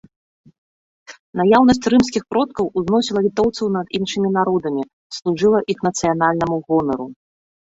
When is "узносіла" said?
2.81-3.19